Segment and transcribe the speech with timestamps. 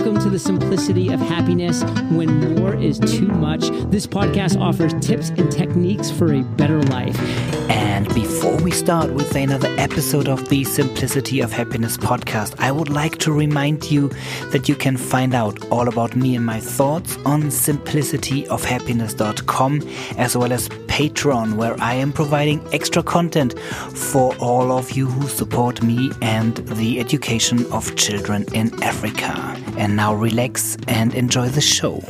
[0.00, 3.68] Welcome to the simplicity of happiness when more is too much.
[3.90, 7.18] This podcast offers tips and techniques for a better life.
[8.14, 13.18] Before we start with another episode of the Simplicity of Happiness podcast, I would like
[13.18, 14.08] to remind you
[14.50, 20.52] that you can find out all about me and my thoughts on simplicityofhappiness.com as well
[20.52, 26.10] as Patreon, where I am providing extra content for all of you who support me
[26.20, 29.34] and the education of children in Africa.
[29.76, 32.02] And now relax and enjoy the show.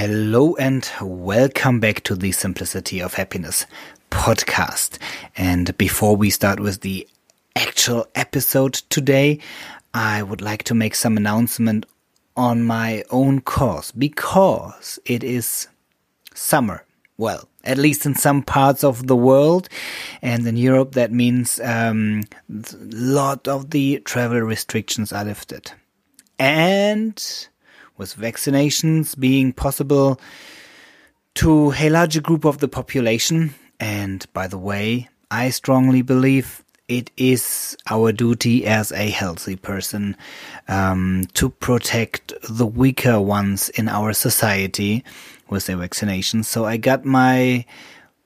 [0.00, 3.66] Hello and welcome back to the Simplicity of Happiness
[4.10, 4.96] podcast.
[5.36, 7.06] And before we start with the
[7.54, 9.40] actual episode today,
[9.92, 11.84] I would like to make some announcement
[12.34, 15.68] on my own course because it is
[16.32, 16.82] summer.
[17.18, 19.68] Well, at least in some parts of the world,
[20.22, 25.72] and in Europe, that means um, a lot of the travel restrictions are lifted.
[26.38, 27.22] And
[28.00, 30.18] with vaccinations being possible
[31.34, 37.10] to a larger group of the population, and by the way, I strongly believe it
[37.18, 40.16] is our duty as a healthy person
[40.66, 45.04] um, to protect the weaker ones in our society
[45.50, 46.42] with their vaccination.
[46.42, 47.66] So I got my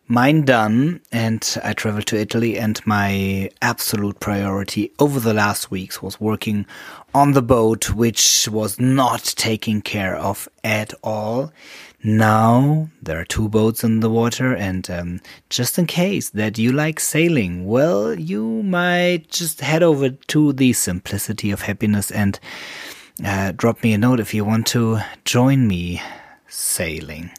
[0.07, 6.03] mine done and I traveled to Italy and my absolute priority over the last weeks
[6.03, 6.67] was working
[7.15, 11.53] on the boat, which was not taken care of at all.
[12.03, 16.71] Now there are two boats in the water, and um, just in case that you
[16.71, 22.39] like sailing, well, you might just head over to the Simplicity of Happiness and
[23.25, 26.03] uh, drop me a note if you want to join me
[26.47, 27.31] sailing.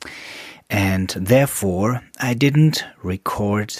[0.75, 3.73] And therefore, I didn't record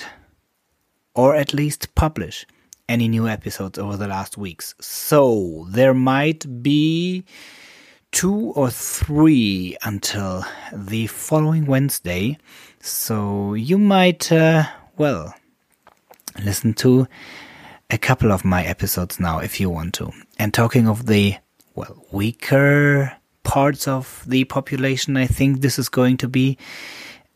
[1.14, 2.48] or at least publish
[2.88, 4.74] any new episodes over the last weeks.
[4.80, 7.26] So there might be
[8.14, 12.38] two or three until the following Wednesday.
[12.80, 14.64] So you might, uh,
[14.96, 15.36] well,
[16.46, 17.08] listen to
[17.90, 20.14] a couple of my episodes now if you want to.
[20.40, 21.36] And talking of the,
[21.76, 23.12] well, weaker
[23.46, 26.58] parts of the population, I think this is going to be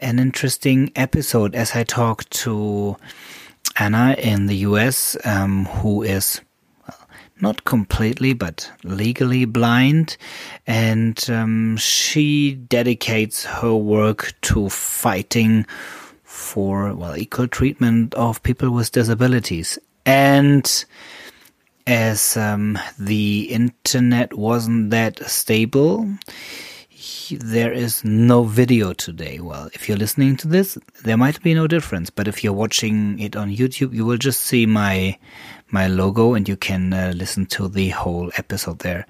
[0.02, 2.98] an interesting episode as I talk to
[3.78, 6.42] Anna in the US, um, who is
[7.42, 10.18] not completely but legally blind,
[10.68, 15.66] and um, she dedicates her work to fighting
[16.24, 19.80] for well equal treatment of people with disabilities.
[20.06, 20.86] And
[21.90, 26.08] as um, the internet wasn't that stable,
[27.32, 29.40] there is no video today.
[29.40, 32.12] Well, if you're listening to this, there might be no difference.
[32.12, 35.18] But if you're watching it on YouTube, you will just see my
[35.72, 39.08] my logo, and you can uh, listen to the whole episode there.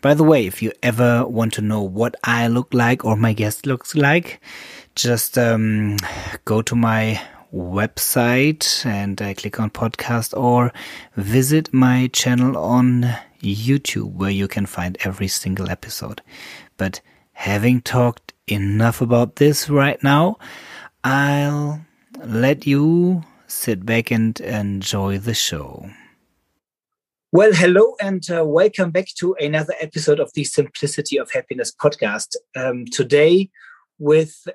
[0.00, 3.32] By the way, if you ever want to know what I look like or my
[3.32, 4.40] guest looks like,
[4.94, 5.96] just um,
[6.44, 7.20] go to my
[7.54, 10.72] website and I click on podcast or
[11.16, 16.20] visit my channel on YouTube where you can find every single episode.
[16.76, 17.00] But
[17.32, 20.38] having talked enough about this right now,
[21.04, 21.80] I'll
[22.24, 25.88] let you sit back and enjoy the show.
[27.30, 32.36] Well, hello and uh, welcome back to another episode of the Simplicity of Happiness podcast.
[32.56, 33.50] Um, today,
[33.98, 34.48] with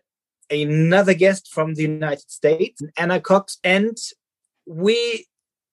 [0.51, 3.57] another guest from the United States, Anna Cox.
[3.63, 3.97] And
[4.65, 5.27] we,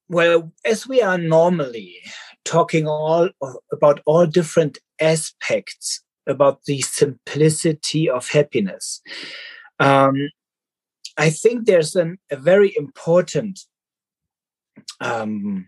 [0.08, 1.96] well, as we are normally
[2.44, 3.28] talking all
[3.72, 9.00] about all different aspects about the simplicity of happiness,
[9.78, 10.30] um,
[11.18, 13.60] I think there's an, a very important
[15.00, 15.66] um,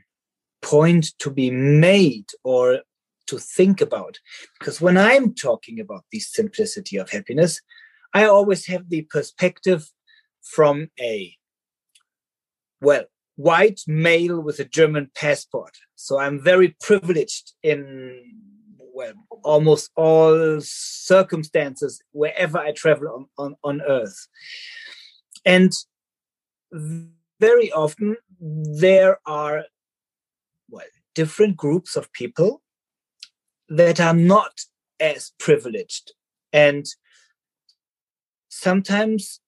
[0.62, 2.80] point to be made or
[3.28, 4.18] to think about.
[4.58, 7.60] Because when I'm talking about the simplicity of happiness,
[8.14, 9.90] I always have the perspective
[10.42, 11.34] from a,
[12.80, 13.04] well,
[13.36, 15.76] white male with a German passport.
[15.94, 18.20] So I'm very privileged in,
[18.78, 19.12] well,
[19.44, 24.26] almost all circumstances wherever I travel on, on, on earth.
[25.44, 25.72] And
[27.40, 29.64] very often there are,
[30.68, 30.84] well,
[31.14, 32.62] different groups of people
[33.68, 34.62] that are not
[34.98, 36.12] as privileged.
[36.52, 36.86] And
[38.58, 39.40] sometimes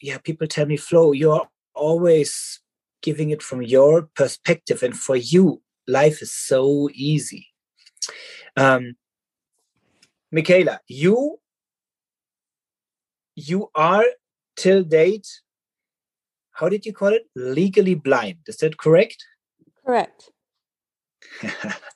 [0.00, 2.60] yeah people tell me Floh you're always
[3.02, 7.48] giving it from your perspective and for you life is so easy.
[8.56, 8.94] Um
[10.30, 11.38] michaela you
[13.36, 14.04] you are
[14.56, 15.28] till date
[16.52, 17.24] how did you call it?
[17.34, 19.24] Legally blind is that correct?
[19.84, 20.30] Correct.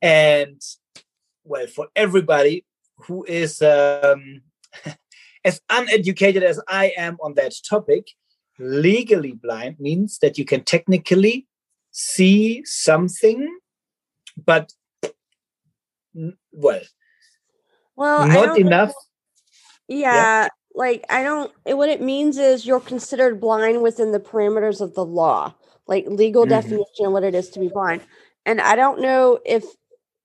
[0.00, 0.62] And
[1.44, 2.64] well, for everybody
[2.98, 4.42] who is um,
[5.48, 8.10] as uneducated as I am on that topic,
[8.58, 11.46] legally blind means that you can technically
[11.90, 13.58] see something,
[14.44, 14.72] but
[16.52, 16.82] well,
[17.96, 18.92] well, not enough.
[19.88, 21.50] Yeah, yeah, like I don't.
[21.64, 25.54] What it means is you're considered blind within the parameters of the law,
[25.86, 26.50] like legal mm-hmm.
[26.50, 28.02] definition of what it is to be blind.
[28.44, 29.64] And I don't know if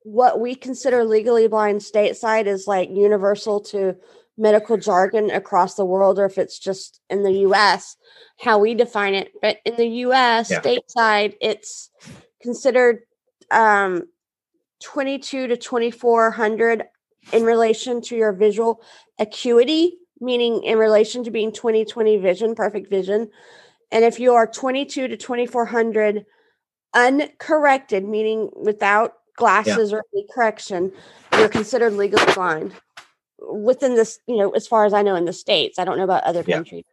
[0.02, 3.96] what we consider legally blind stateside is like universal to
[4.38, 7.96] medical jargon across the world or if it's just in the US
[8.40, 10.60] how we define it but in the US yeah.
[10.60, 11.92] stateside it's
[12.42, 13.02] considered
[13.52, 14.04] um
[14.82, 16.84] 22 to 2400
[17.32, 18.82] in relation to your visual
[19.20, 23.30] acuity meaning in relation to being 20/20 vision perfect vision
[23.92, 26.26] and if you are 22 to 2400
[26.96, 29.98] uncorrected meaning without glasses yeah.
[29.98, 30.92] or any correction,
[31.38, 32.74] you're considered legally blind
[33.52, 35.80] within this, you know, as far as I know in the States.
[35.80, 36.56] I don't know about other yeah.
[36.56, 36.84] countries.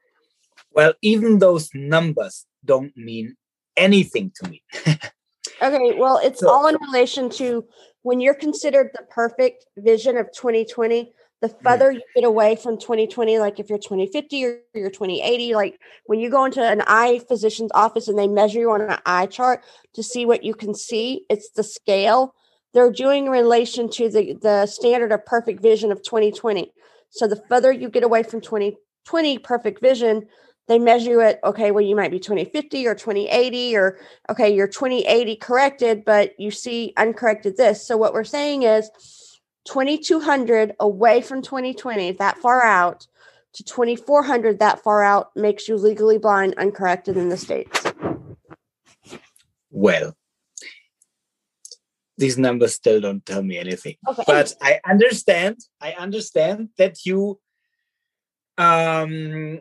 [0.73, 3.37] Well, even those numbers don't mean
[3.77, 4.63] anything to me.
[4.87, 7.65] okay, well, it's so, all in relation to
[8.03, 11.67] when you're considered the perfect vision of 2020, the mm-hmm.
[11.67, 16.21] further you get away from 2020 like if you're 2050 or you're 2080 like when
[16.21, 19.63] you go into an eye physician's office and they measure you on an eye chart
[19.95, 22.35] to see what you can see it's the scale
[22.73, 26.73] they're doing in relation to the the standard of perfect vision of 2020
[27.11, 30.27] so the further you get away from 2020 perfect vision
[30.71, 33.99] they measure it okay well you might be 2050 or 2080 or
[34.31, 37.85] okay you're 2080 corrected but you see uncorrected this.
[37.85, 38.89] So what we're saying is
[39.67, 43.09] 2200 away from 2020 that far out
[43.55, 47.83] to 2400 that far out makes you legally blind uncorrected in the states.
[49.73, 50.15] Well
[52.21, 54.23] these numbers still don't tell me anything okay.
[54.27, 57.41] but i understand i understand that you
[58.59, 59.59] um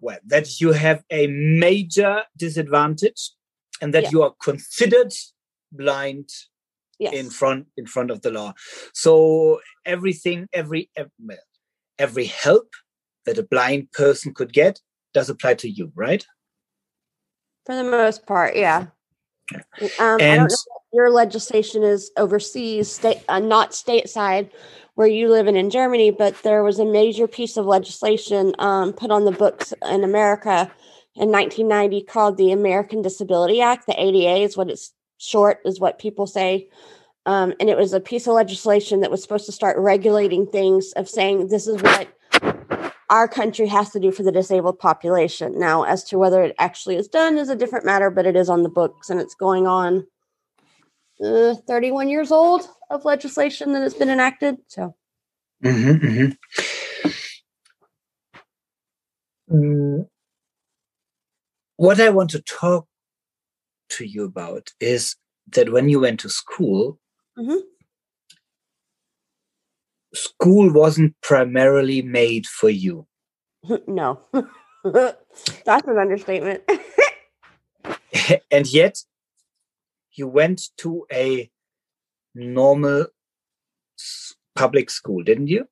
[0.00, 3.30] well that you have a major disadvantage
[3.80, 4.10] and that yeah.
[4.12, 5.12] you are considered
[5.72, 6.28] blind
[6.98, 7.12] yes.
[7.12, 8.52] in front in front of the law
[8.94, 10.90] so everything every
[11.98, 12.68] every help
[13.26, 14.80] that a blind person could get
[15.12, 16.26] does apply to you right
[17.66, 18.86] for the most part yeah
[19.52, 19.60] um,
[19.98, 20.56] and I don't know
[20.92, 24.50] your legislation is overseas state uh, not stateside
[24.94, 28.92] where you live in in germany but there was a major piece of legislation um,
[28.92, 30.70] put on the books in america
[31.16, 34.92] in 1990 called the american disability act the ada is what it's
[35.24, 36.68] short is what people say.
[37.26, 40.92] Um, and it was a piece of legislation that was supposed to start regulating things
[40.92, 42.08] of saying this is what
[43.10, 45.58] our country has to do for the disabled population.
[45.58, 48.48] Now, as to whether it actually is done is a different matter, but it is
[48.48, 50.06] on the books and it's going on
[51.22, 54.56] uh, 31 years old of legislation that has been enacted.
[54.68, 54.94] So,
[55.62, 56.32] mm-hmm, mm-hmm.
[59.50, 60.08] Mm,
[61.76, 62.86] what I want to talk
[63.90, 65.16] to you about is
[65.52, 66.98] that when you went to school,
[67.38, 67.58] mm-hmm.
[70.14, 73.06] School wasn't primarily made for you.
[73.86, 74.20] No,
[74.84, 76.62] that's an understatement.
[78.50, 78.98] and yet,
[80.12, 81.50] you went to a
[82.34, 83.06] normal
[84.54, 85.66] public school, didn't you?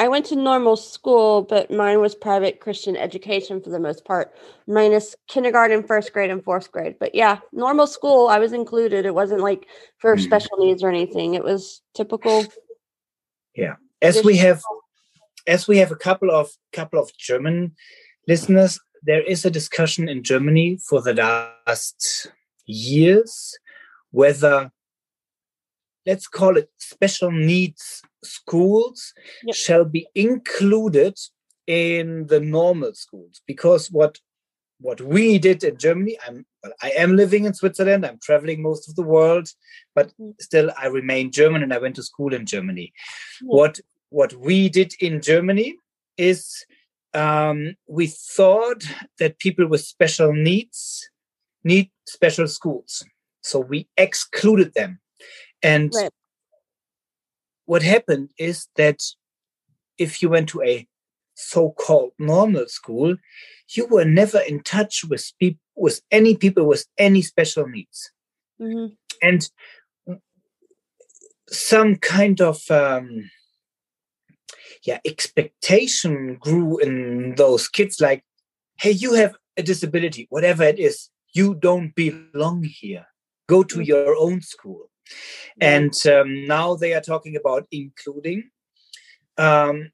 [0.00, 4.32] I went to normal school, but mine was private Christian education for the most part,
[4.66, 6.94] minus kindergarten, first grade, and fourth grade.
[6.98, 9.04] But yeah, normal school, I was included.
[9.04, 9.66] It wasn't like
[9.98, 10.20] for mm.
[10.22, 11.34] special needs or anything.
[11.34, 12.46] It was typical.
[13.54, 14.62] Yeah, as we have,
[15.46, 17.74] as we have a couple of couple of German
[18.28, 22.32] listeners, there is a discussion in Germany for the last
[22.66, 23.58] years
[24.12, 24.70] whether
[26.06, 29.12] let's call it special needs schools
[29.44, 29.54] yep.
[29.54, 31.16] shall be included
[31.66, 33.42] in the normal schools.
[33.46, 34.18] Because what
[34.80, 38.04] what we did in Germany, I'm well, I am living in Switzerland.
[38.04, 39.48] I'm traveling most of the world,
[39.94, 40.34] but mm.
[40.40, 42.92] still I remain German and I went to school in Germany.
[43.42, 45.76] What what we did in Germany
[46.16, 46.64] is
[47.14, 48.84] um, we thought
[49.18, 51.08] that people with special needs
[51.64, 53.04] need special schools,
[53.42, 55.00] so we excluded them,
[55.62, 56.10] and right
[57.70, 59.00] what happened is that
[59.96, 60.88] if you went to a
[61.40, 63.16] so-called normal school,
[63.74, 68.12] you were never in touch with people with any people with any special needs,
[68.60, 68.94] mm-hmm.
[69.22, 69.50] and
[71.48, 73.30] some kind of um,
[74.84, 78.00] yeah expectation grew in those kids.
[78.00, 78.22] Like,
[78.78, 83.06] hey, you have a disability, whatever it is, you don't belong here.
[83.50, 84.82] go to your own school.
[85.60, 88.50] And um, now they are talking about including.
[89.36, 89.90] Um,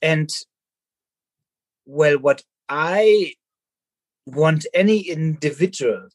[0.00, 0.28] and
[1.86, 3.34] well, what I
[4.26, 6.08] want any individual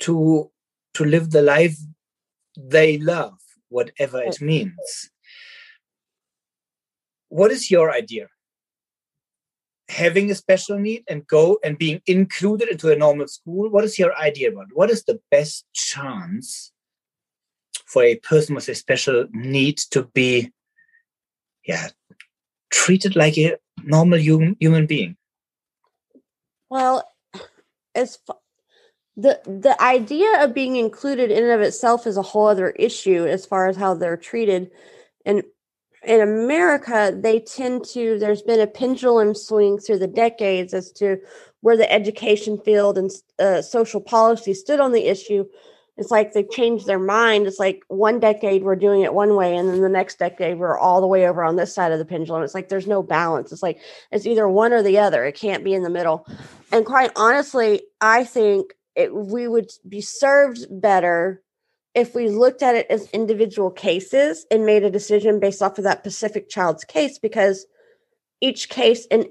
[0.00, 0.50] to
[0.94, 1.76] to live the life
[2.56, 3.38] they love,
[3.68, 5.10] whatever it means.
[7.28, 8.28] What is your idea?
[9.88, 13.98] Having a special need and go and being included into a normal school, what is
[13.98, 14.68] your idea about?
[14.72, 16.72] What is the best chance
[17.86, 20.52] for a person with a special need to be
[21.66, 21.88] yeah
[22.74, 25.16] treated like a normal human, human being?
[26.68, 27.08] Well,
[27.94, 28.18] as
[29.16, 33.24] the the idea of being included in and of itself is a whole other issue
[33.26, 34.72] as far as how they're treated
[35.24, 35.44] and
[36.02, 41.16] in america they tend to there's been a pendulum swing through the decades as to
[41.60, 45.44] where the education field and uh, social policy stood on the issue
[45.96, 47.46] it's like they changed their mind.
[47.46, 50.78] It's like one decade we're doing it one way and then the next decade we're
[50.78, 52.42] all the way over on this side of the pendulum.
[52.42, 53.52] It's like there's no balance.
[53.52, 55.24] It's like it's either one or the other.
[55.24, 56.26] It can't be in the middle.
[56.72, 61.42] And quite honestly i think it, we would be served better
[61.94, 65.84] if we looked at it as individual cases and made a decision based off of
[65.84, 67.66] that specific child's case because
[68.40, 69.26] each case and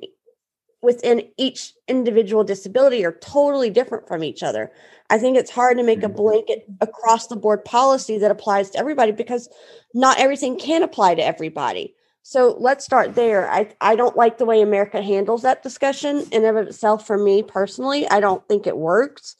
[0.84, 4.72] within each individual disability are totally different from each other.
[5.10, 6.16] I think it's hard to make a mm-hmm.
[6.16, 9.50] blanket across the board policy that applies to everybody because
[9.94, 11.96] not everything can apply to everybody.
[12.22, 13.50] So let's start there.
[13.50, 17.18] I, I don't like the way America handles that discussion in and of itself for
[17.18, 18.08] me personally.
[18.10, 19.36] I don't think it works.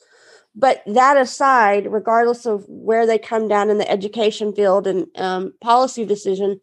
[0.54, 5.52] But that aside, regardless of where they come down in the education field and um,
[5.60, 6.60] policy decision,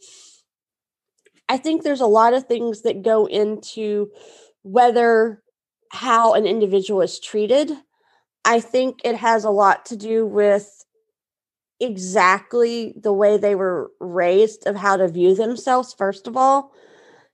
[1.49, 4.09] I think there's a lot of things that go into
[4.63, 5.41] whether
[5.91, 7.71] how an individual is treated.
[8.45, 10.85] I think it has a lot to do with
[11.79, 16.71] exactly the way they were raised of how to view themselves, first of all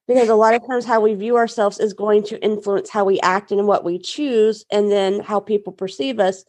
[0.07, 3.19] because a lot of times how we view ourselves is going to influence how we
[3.19, 6.45] act and what we choose and then how people perceive us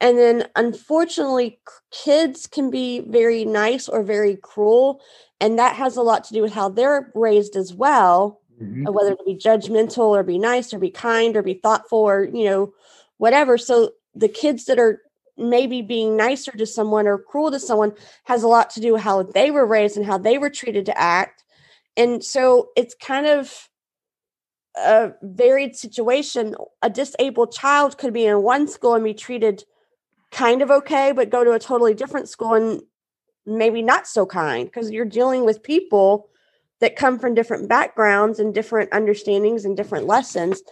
[0.00, 1.60] and then unfortunately
[1.90, 5.00] kids can be very nice or very cruel
[5.40, 8.84] and that has a lot to do with how they're raised as well mm-hmm.
[8.92, 12.44] whether to be judgmental or be nice or be kind or be thoughtful or you
[12.44, 12.72] know
[13.18, 15.00] whatever so the kids that are
[15.36, 17.92] maybe being nicer to someone or cruel to someone
[18.24, 20.84] has a lot to do with how they were raised and how they were treated
[20.84, 21.44] to act
[21.96, 23.68] and so it's kind of
[24.78, 26.54] a varied situation.
[26.82, 29.64] A disabled child could be in one school and be treated
[30.30, 32.82] kind of okay, but go to a totally different school and
[33.46, 36.28] maybe not so kind because you're dealing with people
[36.80, 40.62] that come from different backgrounds and different understandings and different lessons.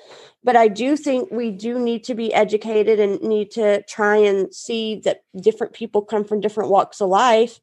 [0.44, 4.54] But I do think we do need to be educated and need to try and
[4.54, 7.60] see that different people come from different walks of life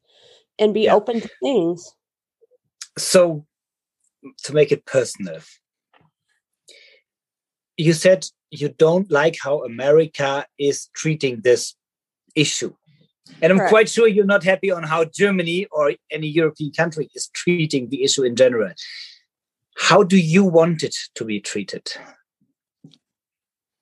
[0.58, 0.94] and be yeah.
[0.94, 1.94] open to things.
[2.98, 3.46] So
[4.44, 5.40] to make it personal,
[7.76, 11.74] you said you don't like how America is treating this
[12.34, 12.74] issue.
[13.40, 13.70] And I'm Correct.
[13.70, 18.02] quite sure you're not happy on how Germany or any European country is treating the
[18.02, 18.72] issue in general.
[19.76, 21.92] How do you want it to be treated?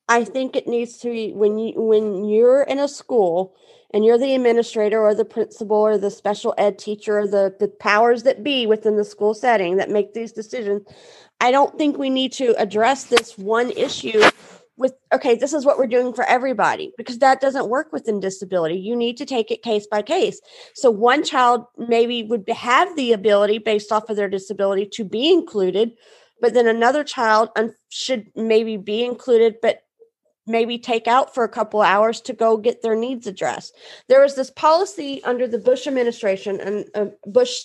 [0.08, 3.54] I think it needs to be when you when you're in a school
[3.94, 7.68] and you're the administrator or the principal or the special ed teacher or the, the
[7.68, 10.82] powers that be within the school setting that make these decisions,
[11.40, 14.22] I don't think we need to address this one issue
[14.76, 18.76] with, okay, this is what we're doing for everybody, because that doesn't work within disability.
[18.76, 20.40] You need to take it case by case.
[20.74, 25.30] So one child maybe would have the ability based off of their disability to be
[25.30, 25.92] included,
[26.40, 27.50] but then another child
[27.90, 29.82] should maybe be included, but
[30.46, 33.76] maybe take out for a couple hours to go get their needs addressed.
[34.08, 37.60] There was this policy under the Bush administration and uh, Bush,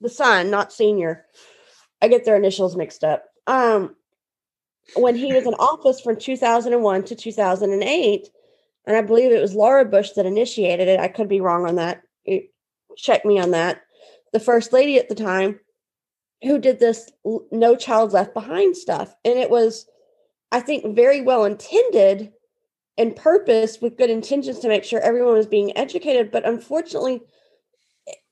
[0.00, 1.26] the son, not senior.
[2.00, 3.24] I get their initials mixed up.
[3.46, 3.96] Um,
[4.96, 8.28] when he was in office from 2001 to 2008,
[8.86, 11.00] and I believe it was Laura Bush that initiated it.
[11.00, 12.02] I could be wrong on that.
[12.96, 13.82] check me on that.
[14.32, 15.60] The first lady at the time
[16.42, 17.10] who did this
[17.50, 19.14] no child left behind stuff.
[19.24, 19.86] And it was
[20.54, 22.32] I think, very well intended
[22.96, 26.30] and purpose with good intentions to make sure everyone was being educated.
[26.30, 27.22] But unfortunately,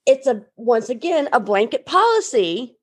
[0.06, 2.76] it's a once again a blanket policy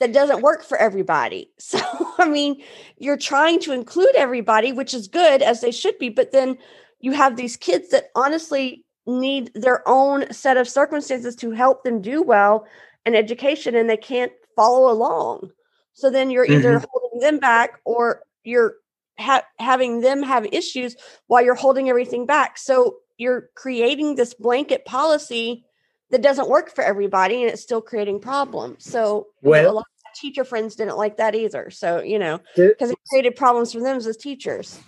[0.00, 1.50] that doesn't work for everybody.
[1.60, 1.78] So,
[2.18, 2.62] I mean,
[2.98, 6.58] you're trying to include everybody, which is good as they should be, but then
[6.98, 12.02] you have these kids that honestly need their own set of circumstances to help them
[12.02, 12.66] do well
[13.06, 15.50] in education and they can't follow along.
[15.92, 16.84] So then you're either mm-hmm.
[16.90, 18.74] holding them back or you're
[19.18, 20.96] ha- having them have issues
[21.28, 22.58] while you're holding everything back.
[22.58, 25.64] So you're creating this blanket policy
[26.10, 28.84] that doesn't work for everybody and it's still creating problems.
[28.84, 31.70] So well, you know, a lot of teacher friends didn't like that either.
[31.70, 34.80] So, you know, because it created problems for them as teachers.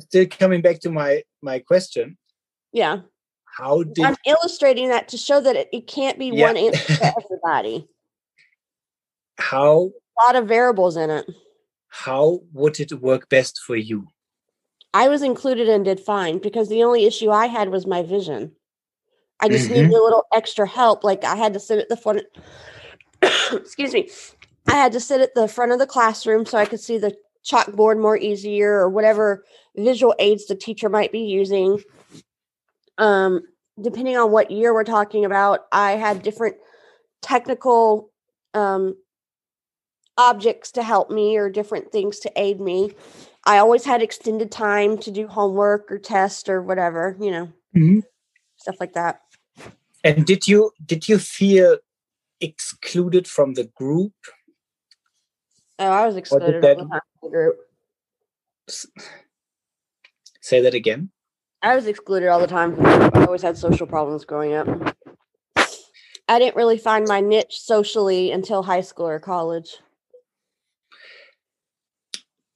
[0.00, 2.16] Still coming back to my my question.
[2.72, 3.00] Yeah.
[3.44, 6.46] How did I'm illustrating that to show that it, it can't be yeah.
[6.46, 7.88] one answer for everybody.
[9.38, 11.26] How a lot of variables in it.
[11.88, 14.06] How would it work best for you?
[14.94, 18.52] I was included and did fine because the only issue I had was my vision.
[19.40, 19.74] I just mm-hmm.
[19.74, 21.04] needed a little extra help.
[21.04, 22.22] Like I had to sit at the front.
[23.52, 24.08] excuse me.
[24.66, 27.16] I had to sit at the front of the classroom so I could see the
[27.44, 29.44] chalkboard more easier or whatever
[29.76, 31.82] visual aids the teacher might be using.
[32.98, 33.42] Um,
[33.80, 36.56] depending on what year we're talking about, I had different
[37.22, 38.10] technical
[38.54, 38.96] um,
[40.16, 42.92] objects to help me or different things to aid me.
[43.44, 48.00] I always had extended time to do homework or test or whatever, you know, mm-hmm.
[48.56, 49.20] stuff like that.
[50.04, 51.78] And did you did you feel
[52.40, 54.12] excluded from the group?
[55.78, 56.90] Oh, I was excluded that, from
[57.22, 57.56] the group.
[60.40, 61.10] Say that again.
[61.62, 63.16] I was excluded all the time from the group.
[63.16, 64.96] I always had social problems growing up.
[66.28, 69.78] I didn't really find my niche socially until high school or college.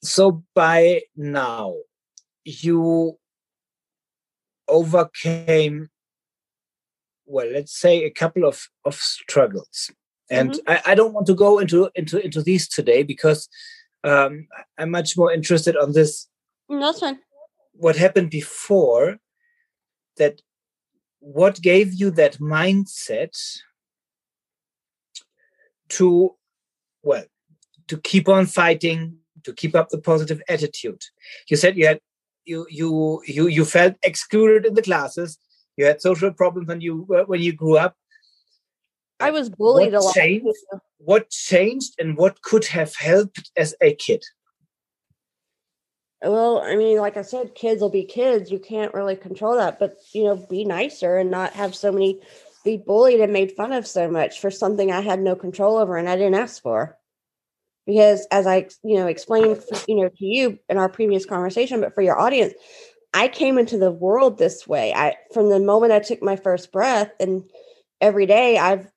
[0.02, 1.76] So by now,
[2.44, 3.18] you
[4.68, 5.88] overcame
[7.32, 9.90] well let's say a couple of of struggles.
[10.30, 10.70] And mm-hmm.
[10.70, 13.48] I, I, don't want to go into into into these today because
[14.04, 14.46] um,
[14.78, 16.28] i'm much more interested on this
[16.70, 17.18] mm, that's fine.
[17.72, 19.18] what happened before
[20.16, 20.40] that
[21.20, 23.34] what gave you that mindset
[25.88, 26.34] to
[27.02, 27.24] well
[27.88, 31.02] to keep on fighting to keep up the positive attitude.
[31.48, 32.00] You said you had
[32.44, 35.38] you you you you felt excluded in the classes
[35.76, 37.96] you had social problems when you uh, when you grew up.
[39.20, 40.14] I was bullied what a lot.
[40.14, 40.56] changed,
[40.98, 44.24] what changed and what could have helped as a kid?
[46.24, 48.50] Well i mean like i said kids will be kids.
[48.50, 52.20] You can't really control that but you know be nicer and not have so many
[52.64, 55.96] be bullied and made fun of so much for something i had no control over
[55.96, 56.96] and i didn't ask for.
[57.86, 61.94] Because as i you know explained you know to you in our previous conversation but
[61.94, 62.54] for your audience
[63.14, 64.92] I came into the world this way.
[64.94, 67.44] I from the moment I took my first breath and
[68.00, 68.90] every day I've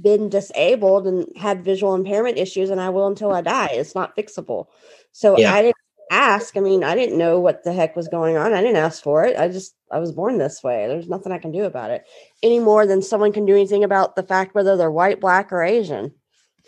[0.00, 3.70] been disabled and had visual impairment issues and I will until I die.
[3.72, 4.66] It's not fixable.
[5.12, 5.54] So yeah.
[5.54, 5.76] I didn't
[6.10, 6.56] ask.
[6.56, 8.52] I mean, I didn't know what the heck was going on.
[8.52, 9.38] I didn't ask for it.
[9.38, 10.86] I just I was born this way.
[10.86, 12.04] There's nothing I can do about it
[12.42, 15.62] any more than someone can do anything about the fact whether they're white, black, or
[15.62, 16.12] Asian.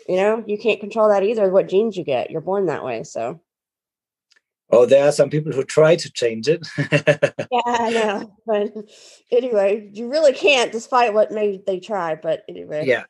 [0.07, 1.49] You know, you can't control that either.
[1.49, 3.03] What genes you get, you're born that way.
[3.03, 3.41] So
[4.69, 6.67] Oh, there are some people who try to change it.
[6.77, 8.33] yeah, I know.
[8.45, 8.73] But
[9.31, 12.15] anyway, you really can't, despite what maybe they try.
[12.15, 12.85] But anyway.
[12.85, 13.03] Yeah.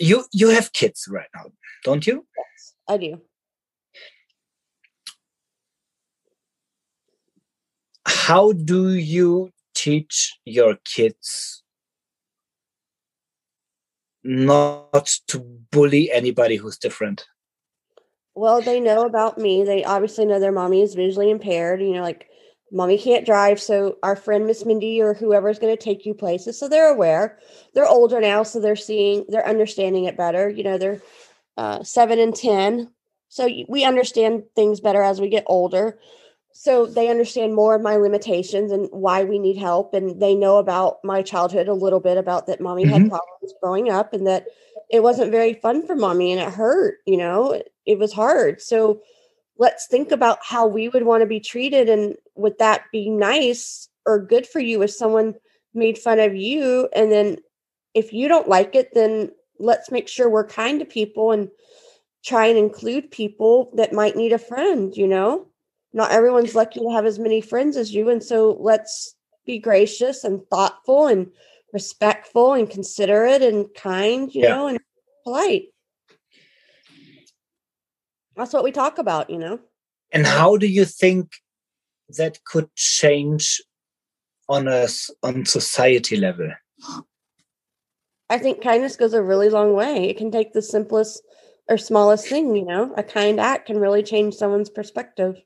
[0.00, 1.46] You you have kids right now,
[1.84, 2.26] don't you?
[2.36, 3.20] Yes, I do.
[8.06, 11.62] How do you teach your kids
[14.24, 15.38] not to
[15.70, 17.26] bully anybody who's different?
[18.38, 19.64] Well, they know about me.
[19.64, 21.80] They obviously know their mommy is visually impaired.
[21.82, 22.28] You know, like
[22.70, 26.14] mommy can't drive, so our friend Miss Mindy or whoever is going to take you
[26.14, 26.58] places.
[26.58, 27.38] So they're aware.
[27.74, 30.48] They're older now, so they're seeing, they're understanding it better.
[30.48, 31.02] You know, they're
[31.56, 32.92] uh, seven and ten,
[33.28, 35.98] so we understand things better as we get older.
[36.60, 40.58] So they understand more of my limitations and why we need help, and they know
[40.58, 42.60] about my childhood a little bit about that.
[42.60, 42.94] Mommy mm-hmm.
[42.94, 44.46] had problems growing up, and that
[44.90, 46.96] it wasn't very fun for mommy, and it hurt.
[47.06, 48.60] You know, it was hard.
[48.60, 49.00] So
[49.56, 53.88] let's think about how we would want to be treated and would that be nice
[54.04, 55.36] or good for you if someone
[55.74, 57.36] made fun of you and then
[57.94, 61.50] if you don't like it then let's make sure we're kind to people and
[62.24, 65.46] try and include people that might need a friend you know
[65.92, 69.14] not everyone's lucky to have as many friends as you and so let's
[69.46, 71.30] be gracious and thoughtful and
[71.72, 74.48] respectful and considerate and kind you yeah.
[74.48, 74.78] know and
[75.24, 75.68] polite
[78.38, 79.58] that's what we talk about, you know.
[80.12, 81.32] And how do you think
[82.16, 83.60] that could change
[84.48, 84.86] on a
[85.24, 86.50] on society level?
[88.30, 90.08] I think kindness goes a really long way.
[90.08, 91.20] It can take the simplest
[91.68, 92.94] or smallest thing, you know.
[92.96, 95.42] A kind act can really change someone's perspective.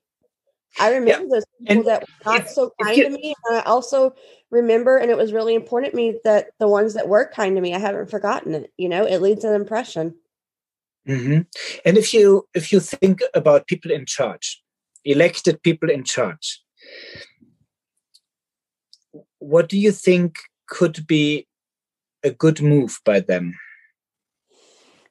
[0.80, 1.34] I remember yeah.
[1.34, 3.34] those people and that were not if, so kind you, to me.
[3.46, 4.14] And I also
[4.50, 7.62] remember, and it was really important to me that the ones that were kind to
[7.62, 8.72] me, I haven't forgotten it.
[8.76, 10.14] You know, it leaves an impression.
[11.06, 11.40] Mm-hmm.
[11.84, 14.62] And if you if you think about people in charge,
[15.04, 16.62] elected people in charge.
[19.38, 20.36] What do you think
[20.68, 21.48] could be
[22.22, 23.54] a good move by them?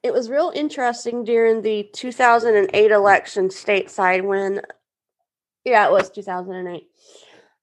[0.02, 4.62] It was real interesting during the 2008 election stateside when,
[5.64, 6.88] yeah, it was 2008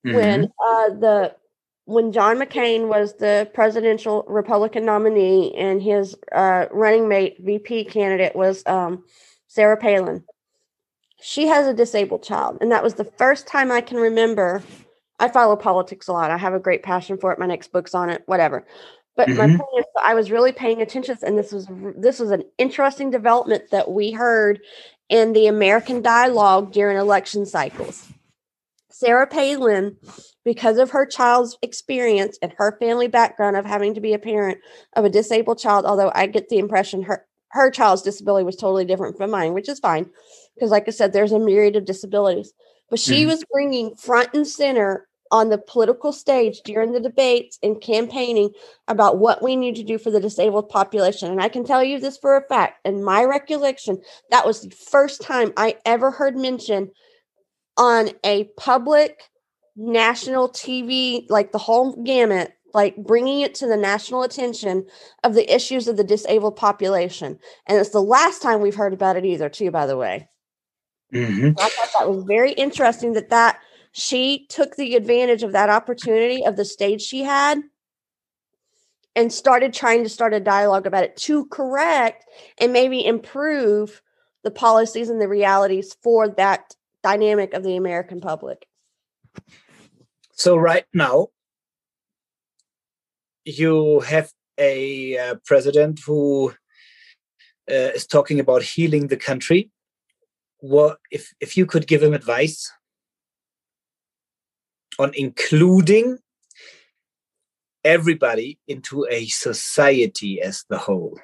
[0.06, 0.16] mm-hmm.
[0.16, 1.36] when uh, the
[1.86, 8.36] when John McCain was the presidential Republican nominee and his uh, running mate VP candidate
[8.36, 9.04] was um,
[9.48, 10.24] Sarah Palin.
[11.20, 14.62] She has a disabled child, and that was the first time I can remember.
[15.20, 16.32] I follow politics a lot.
[16.32, 17.40] I have a great passion for it.
[17.40, 18.22] My next book's on it.
[18.28, 18.66] Whatever.
[19.16, 19.38] But mm-hmm.
[19.38, 21.68] my point is, I was really paying attention, and this was
[21.98, 24.60] this was an interesting development that we heard
[25.10, 28.08] in the American dialogue during election cycles.
[28.92, 29.98] Sarah Palin,
[30.46, 34.60] because of her child's experience and her family background of having to be a parent
[34.94, 38.86] of a disabled child, although I get the impression her her child's disability was totally
[38.86, 40.10] different from mine, which is fine
[40.56, 42.54] because, like I said, there's a myriad of disabilities.
[42.90, 43.30] But she mm-hmm.
[43.30, 48.52] was bringing front and center on the political stage during the debates and campaigning
[48.88, 51.32] about what we need to do for the disabled population.
[51.32, 54.76] And I can tell you this for a fact, in my recollection, that was the
[54.76, 56.90] first time I ever heard mention
[57.78, 59.22] on a public
[59.76, 64.86] national TV, like the whole gamut, like bringing it to the national attention
[65.24, 67.40] of the issues of the disabled population.
[67.68, 70.28] And it's the last time we've heard about it either, too, by the way.
[71.14, 71.60] Mm-hmm.
[71.60, 73.60] I thought that was very interesting that that
[73.92, 77.62] she took the advantage of that opportunity of the stage she had
[79.16, 82.26] and started trying to start a dialogue about it to correct
[82.60, 84.02] and maybe improve
[84.44, 88.66] the policies and the realities for that dynamic of the American public.
[90.34, 91.28] So right now,
[93.44, 96.54] you have a uh, president who
[97.70, 99.72] uh, is talking about healing the country.
[100.60, 102.72] What if if you could give him advice
[105.00, 106.20] on including
[107.84, 111.18] everybody into a society as the whole?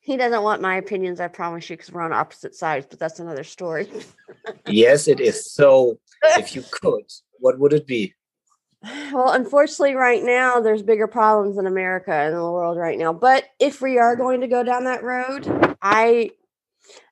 [0.00, 3.20] He doesn't want my opinions, I promise you, because we're on opposite sides, but that's
[3.20, 3.88] another story.
[4.66, 5.52] yes, it is.
[5.52, 7.04] So, if you could,
[7.38, 8.14] what would it be?
[9.12, 13.12] Well, unfortunately, right now, there's bigger problems in America and the world right now.
[13.12, 16.30] But if we are going to go down that road, I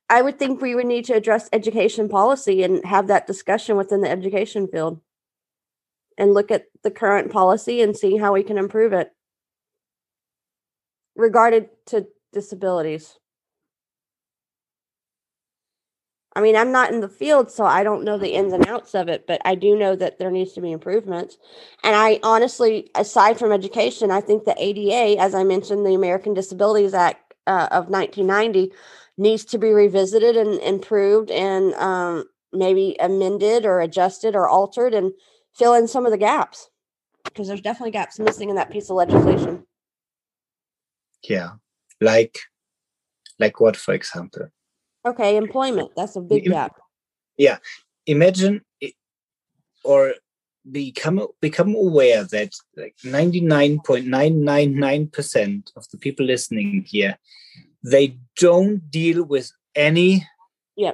[0.09, 4.01] I would think we would need to address education policy and have that discussion within
[4.01, 5.03] the education field
[6.19, 9.13] and look at the current policy and see how we can improve it
[11.17, 13.17] regarded to disabilities.
[16.35, 18.95] I mean, I'm not in the field, so I don't know the ins and outs
[18.95, 21.37] of it, but I do know that there needs to be improvements.
[21.83, 26.35] And I honestly, aside from education, I think the ADA, as I mentioned, the American
[26.35, 28.73] Disabilities Act uh, of 1990,
[29.17, 35.13] needs to be revisited and improved and um, maybe amended or adjusted or altered and
[35.59, 36.71] fill in some of the gaps
[37.25, 39.65] because there's definitely gaps missing in that piece of legislation.
[41.23, 41.51] Yeah
[42.01, 42.39] like
[43.39, 44.49] like what for example?
[45.05, 46.77] Okay employment that's a big gap.
[47.37, 47.59] yeah
[48.07, 48.95] imagine it,
[49.85, 50.15] or
[50.71, 57.19] become become aware that like 99.999% of the people listening here
[57.83, 60.27] they don't deal with any
[60.77, 60.93] yeah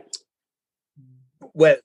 [1.55, 1.77] well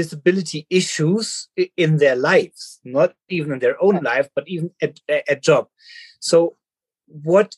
[0.00, 1.48] disability issues
[1.84, 4.94] in their lives not even in their own life but even at
[5.34, 5.64] a job
[6.20, 6.38] so
[7.06, 7.48] what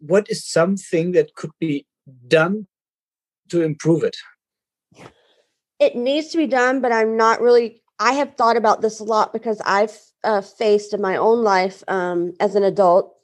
[0.00, 1.86] what is something that could be
[2.26, 2.66] done
[3.50, 4.16] to improve it?
[5.78, 7.82] It needs to be done, but I'm not really.
[7.98, 11.84] I have thought about this a lot because I've uh, faced in my own life
[11.86, 13.14] um, as an adult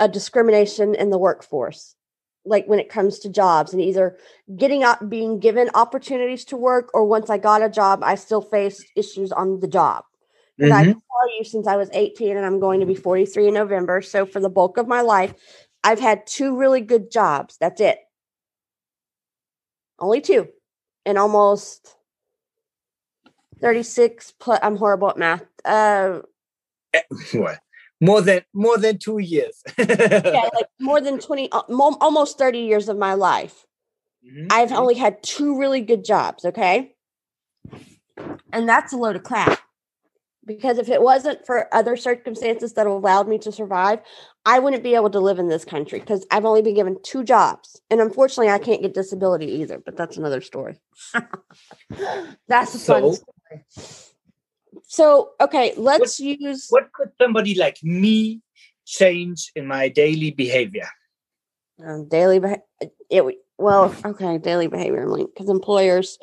[0.00, 1.94] a discrimination in the workforce,
[2.44, 4.16] like when it comes to jobs and either
[4.56, 8.42] getting up, being given opportunities to work, or once I got a job, I still
[8.42, 10.04] faced issues on the job.
[10.58, 10.78] And mm-hmm.
[10.78, 13.54] I can tell you, since I was 18 and I'm going to be 43 in
[13.54, 15.34] November, so for the bulk of my life,
[15.82, 17.56] I've had two really good jobs.
[17.60, 17.98] That's it.
[19.98, 20.48] Only two.
[21.06, 21.94] And almost
[23.60, 25.44] 36 plus I'm horrible at math.
[25.64, 26.20] Uh
[27.32, 27.58] what?
[28.00, 29.62] More than more than 2 years.
[29.78, 29.84] yeah,
[30.54, 33.66] like more than 20 uh, almost 30 years of my life.
[34.26, 34.48] Mm-hmm.
[34.50, 36.94] I've only had two really good jobs, okay?
[38.52, 39.60] And that's a load of crap
[40.46, 44.00] because if it wasn't for other circumstances that allowed me to survive,
[44.44, 47.24] I wouldn't be able to live in this country because I've only been given two
[47.24, 47.80] jobs.
[47.90, 50.80] And unfortunately, I can't get disability either, but that's another story.
[52.48, 54.13] that's a so, fun story.
[54.94, 56.68] So, okay, let's what, use.
[56.70, 58.40] What could somebody like me
[58.86, 60.86] change in my daily behavior?
[61.84, 62.62] Um, daily behavior.
[63.10, 63.24] It,
[63.58, 66.16] well, okay, daily behavior link because employers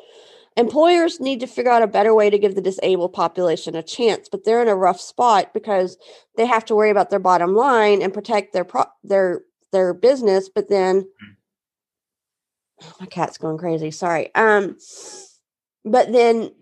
[0.56, 4.30] employers need to figure out a better way to give the disabled population a chance,
[4.30, 5.98] but they're in a rough spot because
[6.38, 10.48] they have to worry about their bottom line and protect their pro- their their business,
[10.48, 11.06] but then
[12.82, 13.90] oh, my cat's going crazy.
[13.90, 14.34] Sorry.
[14.34, 14.78] Um
[15.84, 16.52] but then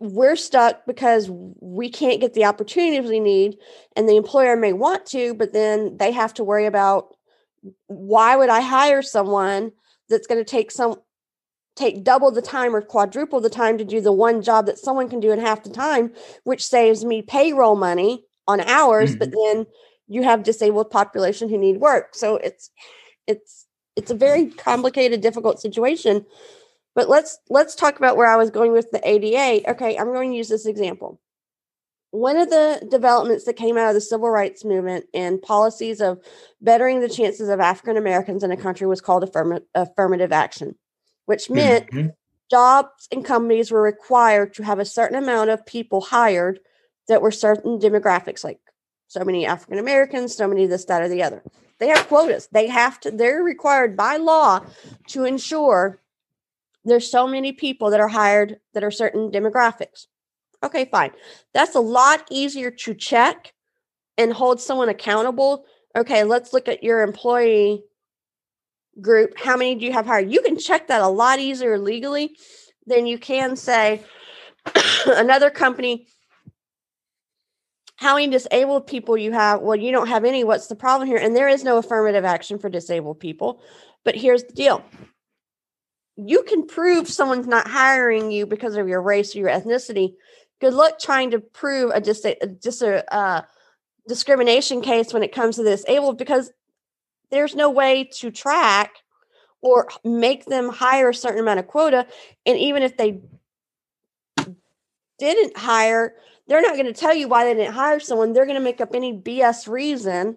[0.00, 3.56] we're stuck because we can't get the opportunities we need
[3.96, 7.16] and the employer may want to but then they have to worry about
[7.86, 9.72] why would i hire someone
[10.08, 10.96] that's going to take some
[11.76, 15.08] take double the time or quadruple the time to do the one job that someone
[15.08, 16.12] can do in half the time
[16.44, 19.18] which saves me payroll money on hours mm-hmm.
[19.18, 19.66] but then
[20.08, 22.70] you have disabled population who need work so it's
[23.26, 26.24] it's it's a very complicated difficult situation
[26.94, 29.70] but let's let's talk about where I was going with the ADA.
[29.70, 31.20] Okay, I'm going to use this example.
[32.10, 36.20] One of the developments that came out of the civil rights movement and policies of
[36.60, 40.76] bettering the chances of African Americans in a country was called affirm- affirmative action,
[41.26, 42.10] which meant mm-hmm.
[42.48, 46.60] jobs and companies were required to have a certain amount of people hired
[47.08, 48.60] that were certain demographics, like
[49.08, 51.42] so many African Americans, so many this, that, or the other.
[51.80, 52.48] They have quotas.
[52.52, 54.60] They have to, they're required by law
[55.08, 56.00] to ensure
[56.84, 60.06] there's so many people that are hired that are certain demographics.
[60.62, 61.10] Okay, fine.
[61.52, 63.52] That's a lot easier to check
[64.16, 65.64] and hold someone accountable.
[65.96, 67.84] Okay, let's look at your employee
[69.00, 69.38] group.
[69.38, 70.30] How many do you have hired?
[70.30, 72.36] You can check that a lot easier legally
[72.86, 74.02] than you can say
[75.06, 76.06] another company.
[77.96, 79.60] How many disabled people you have?
[79.60, 80.44] Well, you don't have any.
[80.44, 81.16] What's the problem here?
[81.16, 83.62] And there is no affirmative action for disabled people.
[84.04, 84.84] But here's the deal
[86.16, 90.14] you can prove someone's not hiring you because of your race or your ethnicity.
[90.60, 93.42] Good luck trying to prove a just a, just a uh,
[94.06, 96.52] discrimination case when it comes to the disabled because
[97.30, 98.92] there's no way to track
[99.60, 102.06] or make them hire a certain amount of quota.
[102.46, 103.20] And even if they
[105.18, 106.14] didn't hire,
[106.46, 108.32] they're not going to tell you why they didn't hire someone.
[108.32, 110.36] They're going to make up any BS reason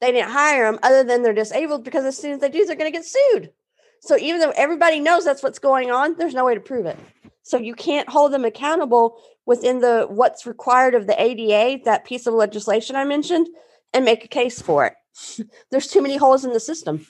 [0.00, 2.76] they didn't hire them other than they're disabled because as soon as they do, they're
[2.76, 3.52] going to get sued.
[4.00, 6.98] So even though everybody knows that's what's going on, there's no way to prove it.
[7.42, 12.26] So you can't hold them accountable within the what's required of the ADA, that piece
[12.26, 13.48] of legislation I mentioned,
[13.92, 14.94] and make a case for it.
[15.70, 17.06] there's too many holes in the system.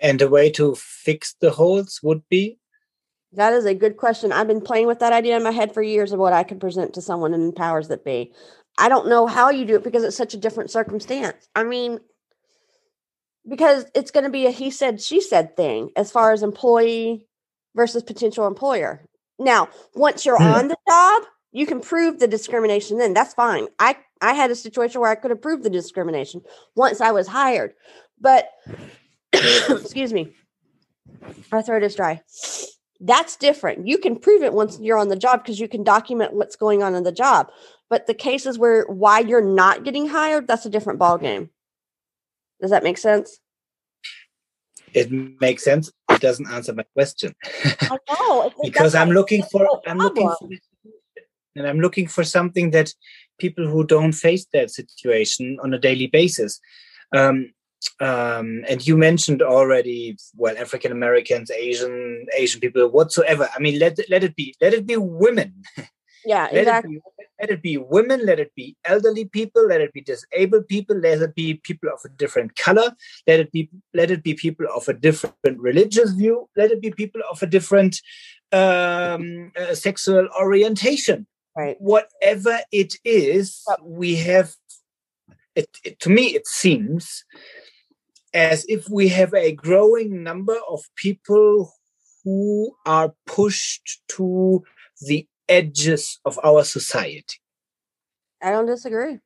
[0.00, 2.58] And the way to fix the holes would be?
[3.34, 4.32] That is a good question.
[4.32, 6.60] I've been playing with that idea in my head for years of what I could
[6.60, 8.32] present to someone in powers that be.
[8.78, 11.48] I don't know how you do it because it's such a different circumstance.
[11.54, 12.00] I mean,
[13.48, 17.26] because it's going to be a he said she said thing as far as employee
[17.74, 19.04] versus potential employer.
[19.38, 20.44] Now once you're hmm.
[20.44, 23.68] on the job you can prove the discrimination then that's fine.
[23.78, 26.42] I i had a situation where i could have proved the discrimination
[26.76, 27.74] once i was hired
[28.20, 28.48] but
[29.32, 30.32] excuse me.
[31.50, 32.20] My throat is dry.
[33.00, 33.86] That's different.
[33.86, 36.82] You can prove it once you're on the job because you can document what's going
[36.82, 37.50] on in the job
[37.92, 41.50] but the cases where why you're not getting hired that's a different ball game
[42.62, 43.38] does that make sense?
[44.94, 45.90] It makes sense.
[46.10, 47.34] It doesn't answer my question.
[47.80, 50.48] I know because I'm looking for I'm looking for
[51.56, 52.94] and I'm looking for something that
[53.38, 56.60] people who don't face that situation on a daily basis.
[57.14, 57.52] Um,
[58.00, 63.48] um, and you mentioned already, well, African Americans, Asian, Asian people, whatsoever.
[63.54, 65.62] I mean, let let it be, let it be women.
[66.24, 66.96] Yeah, let exactly.
[66.96, 70.68] It be, let it be women, let it be elderly people, let it be disabled
[70.68, 72.92] people, let it be people of a different color,
[73.26, 76.90] let it be let it be people of a different religious view, let it be
[76.90, 78.00] people of a different
[78.52, 81.26] um, uh, sexual orientation.
[81.56, 81.76] Right.
[81.80, 84.54] Whatever it is, we have.
[85.54, 87.24] It, it, to me, it seems
[88.32, 91.70] as if we have a growing number of people
[92.24, 94.62] who are pushed to
[95.02, 97.36] the edges of our society.
[98.42, 99.18] I don't disagree.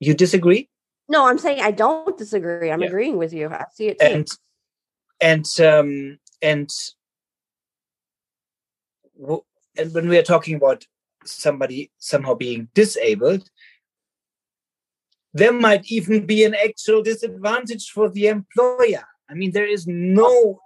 [0.00, 0.68] You disagree?
[1.08, 2.70] No, I'm saying I don't disagree.
[2.70, 2.88] I'm yeah.
[2.88, 3.48] agreeing with you.
[3.48, 4.06] I see it too.
[4.06, 4.28] And
[5.20, 6.70] and um, and
[9.78, 10.84] and when we are talking about
[11.24, 13.48] somebody somehow being disabled,
[15.32, 19.04] there might even be an actual disadvantage for the employer.
[19.28, 20.60] I mean, there is no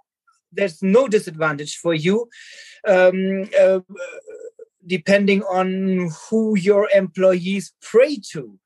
[0.51, 2.29] there's no disadvantage for you
[2.87, 3.79] um, uh,
[4.85, 8.57] depending on who your employees pray to.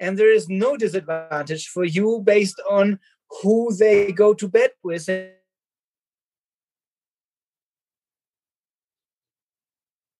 [0.00, 2.98] And there is no disadvantage for you based on
[3.42, 5.06] who they go to bed with.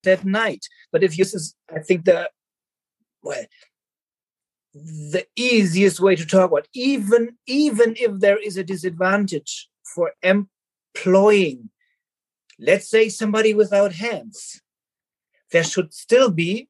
[0.05, 0.67] That night.
[0.93, 1.25] But if you
[1.75, 2.31] i think the
[3.23, 3.47] well
[4.75, 10.13] the easiest way to talk about even even if there is a disadvantage for
[10.95, 11.71] employing
[12.59, 14.61] let's say somebody without hands
[15.51, 16.69] there should still be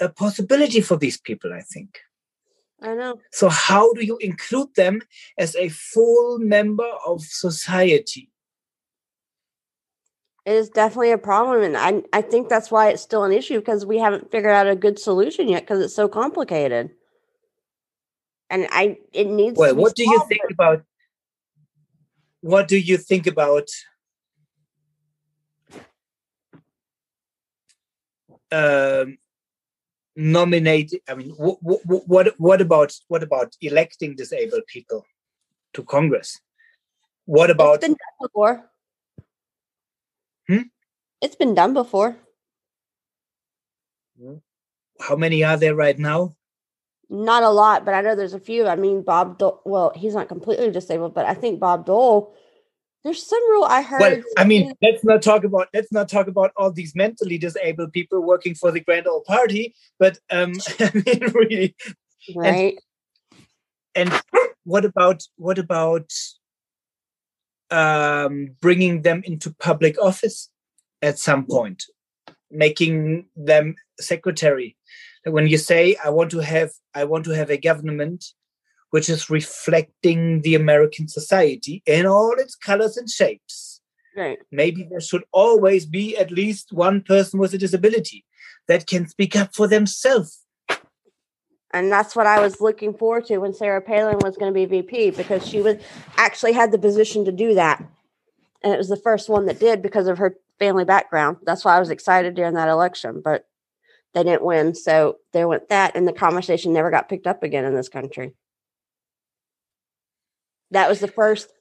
[0.00, 2.00] a possibility for these people i think
[2.82, 3.20] I know.
[3.32, 5.00] so how do you include them
[5.38, 8.30] as a full member of society
[10.44, 11.62] It is definitely a problem.
[11.62, 14.68] And I, I think that's why it's still an issue because we haven't figured out
[14.68, 16.90] a good solution yet because it's so complicated.
[18.48, 20.84] And I, it needs well to be what do you think about
[22.46, 23.68] what do you think about
[28.52, 29.18] um
[30.14, 31.58] nominate i mean what,
[32.12, 35.04] what what about what about electing disabled people
[35.74, 36.40] to congress
[37.24, 38.70] what about It's been done before.
[40.48, 40.62] Hmm?
[41.20, 42.16] It's been done before.
[45.00, 46.36] how many are there right now
[47.08, 48.66] Not a lot, but I know there's a few.
[48.66, 52.34] I mean, Bob Dole, well, he's not completely disabled, but I think Bob Dole,
[53.06, 54.00] there's some rule I heard.
[54.00, 57.92] well i mean let's not talk about let's not talk about all these mentally disabled
[57.92, 61.76] people working for the grand old party but um i mean really
[62.34, 62.76] right?
[63.94, 64.12] and
[64.64, 66.10] what about what about
[67.68, 70.50] um, bringing them into public office
[71.02, 71.84] at some point
[72.50, 74.75] making them secretary
[75.26, 78.24] when you say i want to have i want to have a government
[78.90, 83.80] which is reflecting the american society in all its colors and shapes
[84.16, 84.38] Right.
[84.50, 88.24] maybe there should always be at least one person with a disability
[88.66, 90.46] that can speak up for themselves
[91.72, 94.64] And that's what I was looking forward to when Sarah Palin was going to be
[94.64, 95.76] VP because she was
[96.16, 97.84] actually had the position to do that.
[98.62, 101.36] And it was the first one that did because of her family background.
[101.42, 103.46] That's why I was excited during that election, but
[104.16, 104.74] they didn't win.
[104.74, 105.94] So there went that.
[105.94, 108.32] And the conversation never got picked up again in this country.
[110.70, 111.52] That was the first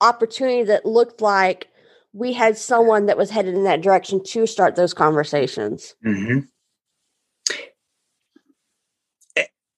[0.00, 1.68] opportunity that looked like
[2.14, 5.94] we had someone that was headed in that direction to start those conversations.
[6.04, 6.38] Mm-hmm.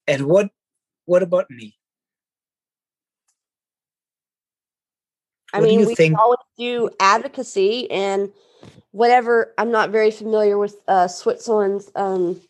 [0.06, 0.50] And what
[1.06, 1.76] what about me?
[5.52, 8.30] I What mean, we think- always do advocacy and
[8.92, 9.52] whatever.
[9.58, 12.40] I'm not very familiar with uh, Switzerland's um,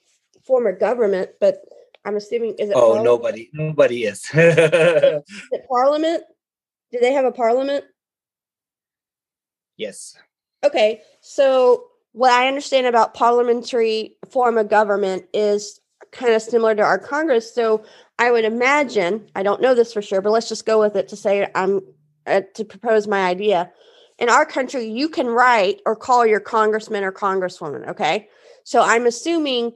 [0.44, 1.64] former government, but
[2.04, 2.76] I'm assuming is it?
[2.76, 3.04] Oh, parliament?
[3.04, 4.24] nobody, nobody is.
[4.34, 6.24] Is it parliament?
[6.90, 7.84] Do they have a parliament?
[9.76, 10.16] yes.
[10.64, 15.80] Okay, so what I understand about parliamentary form of government is
[16.12, 17.52] kind of similar to our Congress.
[17.52, 17.84] So
[18.18, 21.08] I would imagine, I don't know this for sure, but let's just go with it
[21.08, 21.80] to say I'm
[22.26, 23.70] uh, to propose my idea.
[24.18, 27.88] In our country, you can write or call your congressman or congresswoman.
[27.88, 28.28] Okay,
[28.64, 29.72] so I'm assuming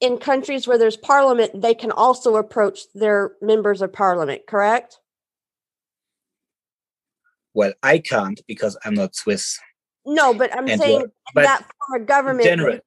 [0.00, 4.42] in countries where there's parliament, they can also approach their members of parliament.
[4.46, 4.98] Correct?
[7.52, 9.58] Well, I can't because I'm not Swiss.
[10.06, 11.58] No, but I'm And saying but that
[11.88, 12.44] form of government.
[12.44, 12.78] general.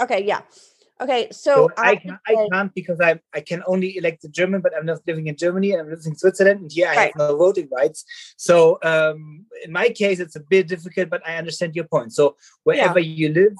[0.00, 0.42] Okay, yeah.
[1.00, 4.28] Okay, so, So I, I, can, I can't because I I can only elect a
[4.28, 6.94] German, but I'm not living in Germany and I'm living in Switzerland, and here I
[6.94, 8.04] have no voting rights.
[8.36, 12.12] So um, in my case, it's a bit difficult, but I understand your point.
[12.12, 13.56] So wherever you live,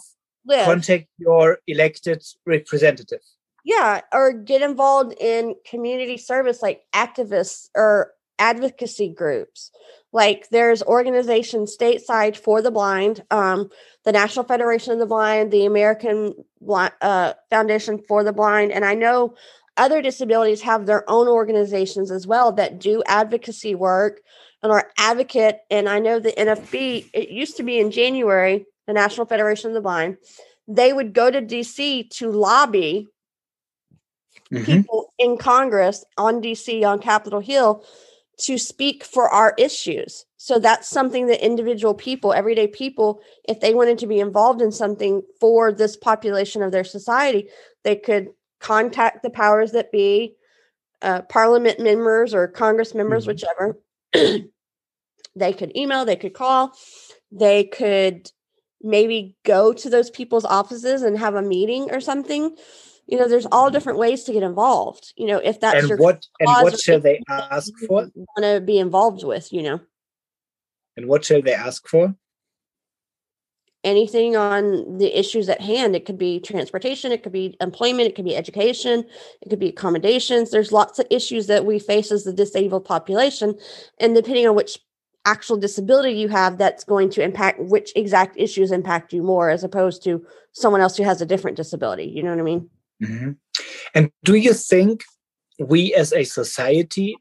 [0.47, 0.67] live.
[0.67, 3.23] contact your elected representative.
[3.65, 9.71] yeah, or get involved in community service like activists or advocacy groups.
[10.13, 13.71] Like there's organizations stateside for the blind, um,
[14.05, 16.35] the National Federation of the Blind, the American
[16.67, 19.35] Bli- uh, Foundation for the Blind, and I know
[19.77, 24.21] other disabilities have their own organizations as well that do advocacy work
[24.63, 25.61] and are advocate.
[25.71, 29.75] And I know the NFB, it used to be in January, the National Federation of
[29.75, 30.19] the Blind,
[30.69, 33.09] they would go to DC to lobby
[34.53, 34.65] Mhm.
[34.67, 37.85] people in Congress on DC on Capitol Hill
[38.47, 40.25] to speak for our issues.
[40.37, 44.73] So that's something that individual people, everyday people, if they wanted to be involved in
[44.73, 47.49] something for this population of their society,
[47.85, 50.35] they could contact the powers that be,
[51.03, 53.29] uh, parliament members or Congress members, Mhm.
[53.29, 53.79] whichever.
[55.37, 56.73] they could email, they could call,
[57.31, 58.31] they could
[58.83, 62.57] maybe go to those people's offices and have a meeting or something
[63.13, 65.99] you know there's all different ways to get involved you know if that's And your
[65.99, 68.09] what and what they ask for?
[68.15, 69.81] want to be involved with you know
[70.97, 72.15] And what shall they ask for?
[73.85, 78.15] anything on the issues at hand it could be transportation it could be employment it
[78.15, 79.05] could be education
[79.43, 83.55] it could be accommodations there's lots of issues that we face as the disabled population
[83.99, 84.79] and depending on which
[85.25, 89.65] actual disability you have that's going to impact which exact issues impact you more as
[89.65, 92.71] opposed to someone else who has a different disability you know what i mean
[93.03, 93.37] Mhm.
[93.95, 95.03] And do you think
[95.59, 97.17] we as a society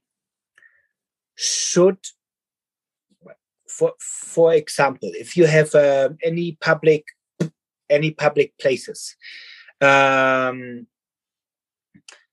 [1.35, 1.97] should,
[3.67, 7.05] for for example, if you have uh, any public
[7.89, 9.15] any public places,
[9.81, 10.87] um,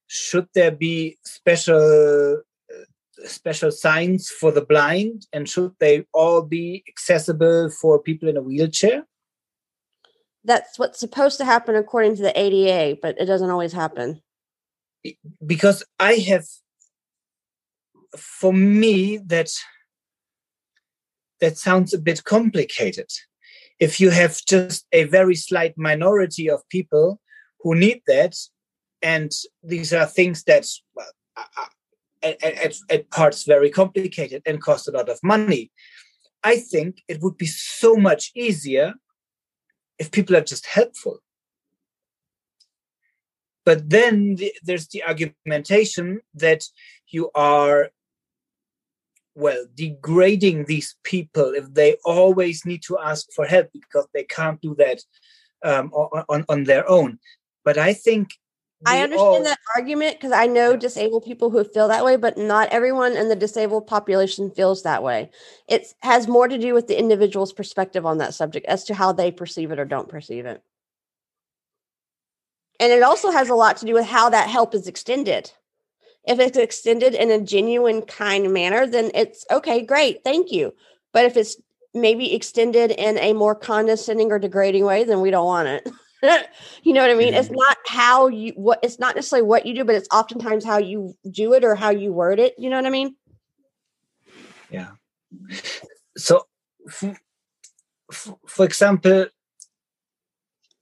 [0.07, 2.43] should there be special
[3.25, 8.43] special signs for the blind and should they all be accessible for people in a
[8.43, 9.05] wheelchair
[10.49, 14.21] that's what's supposed to happen according to the ada but it doesn't always happen
[15.47, 16.45] because i have
[18.17, 19.51] for me that
[21.41, 23.09] that sounds a bit complicated
[23.79, 27.21] if you have just a very slight minority of people
[27.61, 28.35] who need that
[29.03, 29.31] and
[29.63, 31.07] these are things that well,
[32.23, 35.71] at, at, at parts very complicated and cost a lot of money.
[36.43, 38.95] I think it would be so much easier
[39.99, 41.19] if people are just helpful.
[43.65, 46.65] But then the, there's the argumentation that
[47.09, 47.91] you are,
[49.35, 54.61] well, degrading these people if they always need to ask for help because they can't
[54.61, 55.03] do that
[55.65, 57.19] um, on, on their own.
[57.65, 58.31] But I think
[58.87, 59.43] I understand all...
[59.45, 63.29] that argument because I know disabled people who feel that way, but not everyone in
[63.29, 65.31] the disabled population feels that way.
[65.67, 69.13] It has more to do with the individual's perspective on that subject as to how
[69.13, 70.63] they perceive it or don't perceive it.
[72.81, 75.51] And it also has a lot to do with how that help is extended.
[76.25, 80.73] If it's extended in a genuine, kind manner, then it's okay, great, thank you.
[81.13, 81.57] But if it's
[81.95, 85.89] maybe extended in a more condescending or degrading way, then we don't want it.
[86.83, 87.35] you know what I mean?
[87.35, 87.57] It's mm-hmm.
[87.57, 91.15] not how you what it's not necessarily what you do, but it's oftentimes how you
[91.31, 92.55] do it or how you word it.
[92.59, 93.17] You know what I mean?
[94.71, 94.91] Yeah.
[96.17, 96.47] So,
[96.91, 97.17] for,
[98.47, 99.27] for example,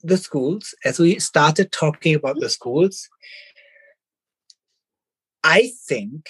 [0.02, 3.08] the schools, as we started talking about the schools,
[5.42, 6.28] I think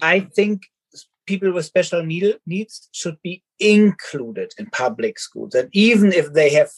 [0.00, 0.62] I think
[1.26, 5.54] people with special need, needs should be included in public schools.
[5.54, 6.70] And even if they have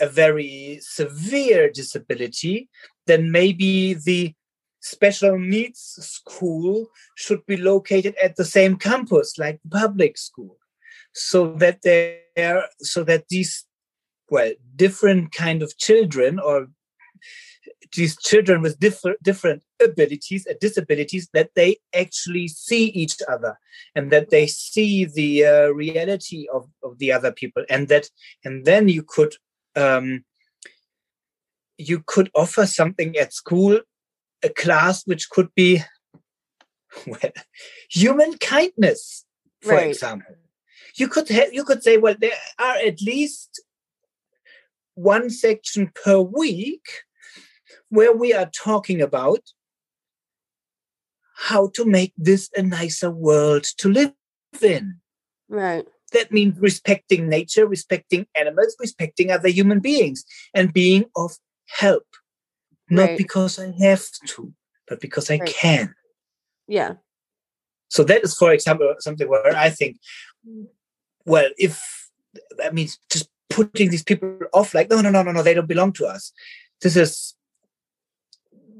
[0.00, 2.68] a very severe disability,
[3.06, 4.34] then maybe the
[4.80, 10.56] special needs school should be located at the same campus like public school
[11.12, 13.64] so that they're so that these
[14.30, 16.68] well different kind of children or
[17.96, 23.58] these children with different different abilities and disabilities that they actually see each other
[23.94, 28.08] and that they see the uh, reality of, of the other people and that
[28.44, 29.34] and then you could
[29.76, 30.24] um,
[31.76, 33.80] you could offer something at school
[34.42, 35.82] a class which could be
[37.06, 37.32] well,
[37.90, 39.24] human kindness
[39.62, 39.88] for right.
[39.88, 40.34] example
[40.96, 43.62] you could have you could say well there are at least
[44.94, 46.84] one section per week
[47.88, 49.40] where we are talking about
[51.38, 54.12] how to make this a nicer world to live
[54.60, 54.96] in.
[55.48, 55.86] Right.
[56.12, 61.36] That means respecting nature, respecting animals, respecting other human beings, and being of
[61.68, 62.06] help.
[62.90, 63.18] Not right.
[63.18, 64.52] because I have to,
[64.88, 65.48] but because I right.
[65.48, 65.94] can.
[66.66, 66.94] Yeah.
[67.88, 69.98] So that is, for example, something where I think,
[71.24, 71.80] well, if
[72.56, 75.68] that means just putting these people off, like, no, no, no, no, no, they don't
[75.68, 76.32] belong to us.
[76.82, 77.34] This is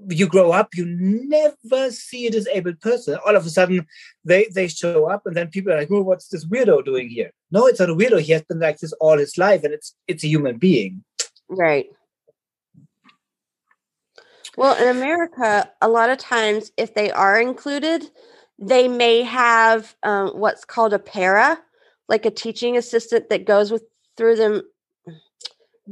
[0.09, 3.19] you grow up, you never see a disabled person.
[3.27, 3.87] All of a sudden,
[4.25, 7.31] they they show up, and then people are like, "Oh, what's this weirdo doing here?"
[7.51, 8.21] No, it's not a weirdo.
[8.21, 11.05] He has been like this all his life, and it's it's a human being.
[11.49, 11.87] Right.
[14.57, 18.11] Well, in America, a lot of times, if they are included,
[18.59, 21.59] they may have um, what's called a para,
[22.09, 23.85] like a teaching assistant that goes with
[24.17, 24.63] through them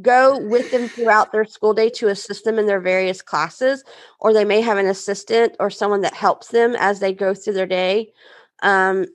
[0.03, 3.85] go with them throughout their school day to assist them in their various classes,
[4.21, 7.55] or they may have an assistant or someone that helps them as they go through
[7.55, 8.13] their day.
[8.63, 9.07] Um,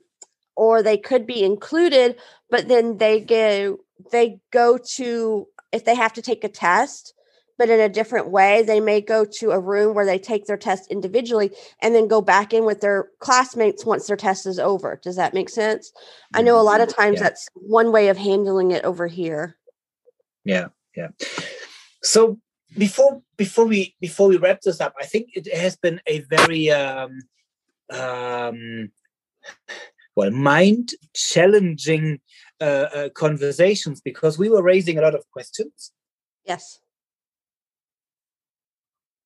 [0.54, 2.16] or they could be included,
[2.50, 3.78] but then they go
[4.10, 7.14] they go to if they have to take a test,
[7.58, 10.56] but in a different way, they may go to a room where they take their
[10.56, 15.00] test individually and then go back in with their classmates once their test is over.
[15.02, 15.92] Does that make sense?
[16.34, 17.00] I know a lot of mm-hmm.
[17.00, 17.22] times yeah.
[17.24, 19.56] that's one way of handling it over here
[20.44, 21.08] yeah yeah.
[22.02, 22.38] So
[22.76, 26.70] before before we before we wrap this up i think it has been a very
[26.70, 27.20] um
[27.92, 28.90] um
[30.16, 32.20] well mind challenging
[32.60, 35.92] uh, uh, conversations because we were raising a lot of questions.
[36.44, 36.78] Yes.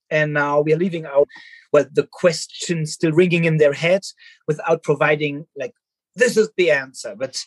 [0.09, 1.29] And now we are leaving out
[1.73, 4.14] well the question still ringing in their heads
[4.47, 5.75] without providing like
[6.14, 7.45] this is the answer but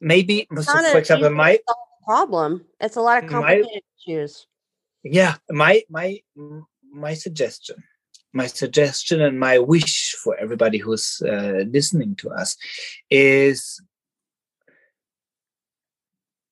[0.00, 1.58] maybe for example my
[2.04, 3.80] problem it's a lot of complicated my,
[4.14, 4.46] issues.
[5.02, 6.20] Yeah my my
[6.92, 7.82] my suggestion
[8.32, 12.56] my suggestion and my wish for everybody who's uh, listening to us
[13.08, 13.80] is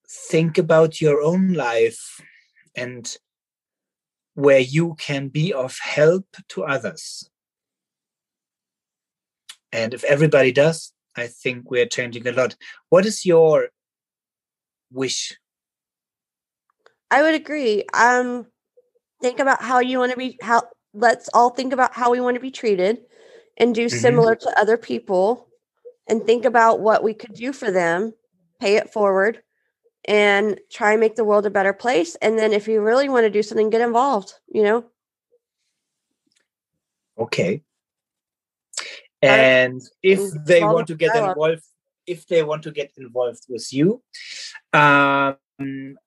[0.08, 2.20] think about your own life
[2.76, 3.16] and
[4.34, 7.28] where you can be of help to others.
[9.72, 12.56] And if everybody does i think we're changing a lot.
[12.88, 13.68] What is your
[14.90, 15.38] wish
[17.12, 18.46] i would agree um
[19.20, 20.62] think about how you want to be how
[20.94, 22.98] let's all think about how we want to be treated
[23.56, 23.96] and do mm-hmm.
[23.96, 25.48] similar to other people
[26.08, 28.12] and think about what we could do for them
[28.60, 29.42] pay it forward
[30.06, 33.24] and try and make the world a better place and then if you really want
[33.24, 34.84] to do something get involved you know?
[37.18, 37.62] Okay.
[39.20, 41.62] And if they want to get involved
[42.06, 44.02] if they want to get involved with you
[44.72, 45.36] um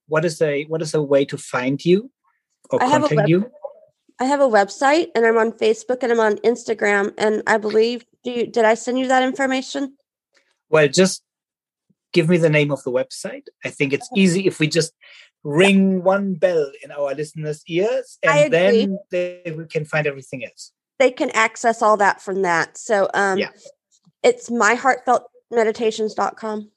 [0.08, 2.12] what is a what is a way to find you
[2.70, 3.51] or I contact web- you
[4.20, 8.06] I have a website and I'm on Facebook and I'm on Instagram and I believe
[8.24, 9.97] do you did I send you that information?
[10.70, 11.24] Well, just
[12.14, 13.47] give me the name of the website.
[13.64, 14.93] I think it's easy if we just
[15.43, 20.72] ring one bell in our listeners' ears and then they we can find everything else.
[20.97, 22.78] They can access all that from that.
[22.78, 23.49] So um yeah.
[24.24, 26.72] it's myheartfeltmeditations.com.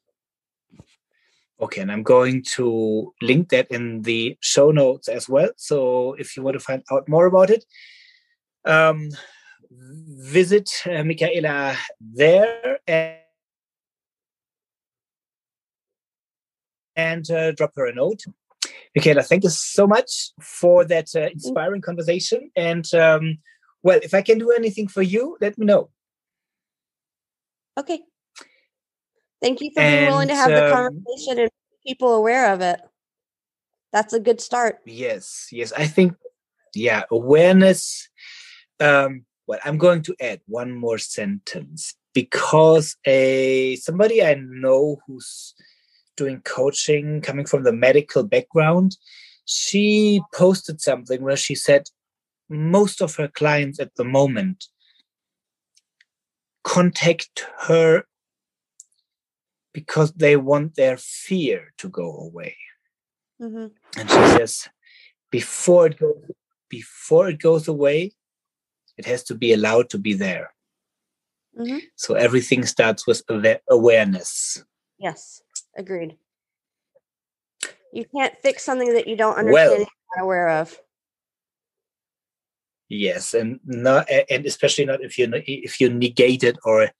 [1.61, 5.51] Okay, and I'm going to link that in the show notes as well.
[5.57, 7.65] So if you want to find out more about it,
[8.65, 9.09] um,
[9.71, 13.17] visit uh, Michaela there and,
[16.95, 18.23] and uh, drop her a note.
[18.95, 22.51] Michaela, thank you so much for that uh, inspiring conversation.
[22.55, 23.39] And um,
[23.83, 25.91] well, if I can do anything for you, let me know.
[27.77, 28.01] Okay.
[29.41, 31.51] Thank you for being willing to have the conversation and
[31.87, 32.81] people aware of it.
[33.93, 34.81] That's a good start.
[34.85, 35.73] Yes, yes.
[35.73, 36.15] I think,
[36.75, 38.09] yeah, awareness.
[38.81, 45.55] Um, well, I'm going to add one more sentence because a somebody I know who's
[46.17, 48.97] doing coaching coming from the medical background,
[49.45, 51.89] she posted something where she said
[52.51, 54.67] most of her clients at the moment
[56.65, 58.05] contact her
[59.79, 62.57] because they want their fear to go away.
[63.41, 63.67] Mm-hmm.
[63.97, 64.69] And she says,
[65.31, 66.21] before it goes
[66.69, 68.13] before it goes away,
[68.99, 70.53] it has to be allowed to be there.
[71.57, 71.79] Mm-hmm.
[71.95, 73.23] So everything starts with
[73.71, 74.65] awareness.
[74.99, 75.43] Yes,
[75.77, 76.17] agreed.
[77.93, 80.77] You can't fix something that you don't understand well, not aware of.
[82.89, 86.91] Yes, and not, and especially not if you if you negate it or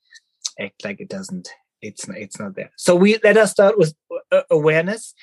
[0.59, 1.49] act like it doesn't
[1.81, 2.71] it's not, it's not there.
[2.77, 3.93] So we let us start with
[4.31, 5.13] uh, awareness.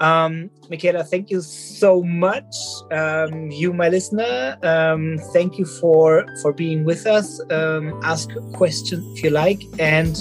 [0.00, 2.54] Um, Michaela, thank you so much.
[2.90, 7.40] Um, you, my listener, um, thank you for for being with us.
[7.50, 10.20] Um, ask questions if you like, and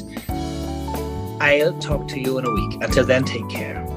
[1.42, 2.84] I'll talk to you in a week.
[2.84, 3.91] Until then, take care.